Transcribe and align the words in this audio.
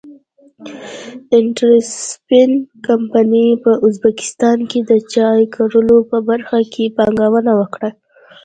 انټرسپن 1.39 2.49
کمپنۍ 2.87 3.49
په 3.63 3.71
ازبکستان 3.87 4.57
کې 4.69 4.79
د 4.89 4.91
چای 5.13 5.41
کرلو 5.55 5.97
په 6.11 6.17
برخه 6.29 6.59
کې 6.73 6.93
پانګونه 6.97 7.51
وکړه. 7.57 7.89